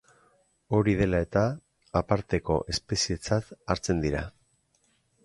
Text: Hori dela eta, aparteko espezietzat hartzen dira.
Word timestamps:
Hori 0.77 0.93
dela 1.01 1.19
eta, 1.25 1.43
aparteko 2.01 2.57
espezietzat 2.77 3.53
hartzen 3.75 4.03
dira. 4.07 4.23